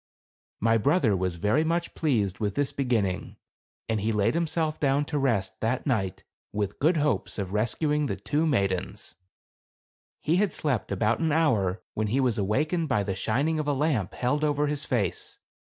[0.59, 3.35] My brother was very much pleased with this begin ning,
[3.87, 8.47] and laid himself down to rest, that night, with good hopes of rescuing the two
[8.47, 9.13] maidens.
[10.19, 13.73] He had slept about an hour, when he was awakened by the shining of a
[13.73, 15.37] lamp held over his face.